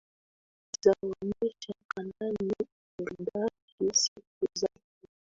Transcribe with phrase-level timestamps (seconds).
[0.81, 2.55] zaonyesha kanali
[2.97, 5.07] gaddafi siku zake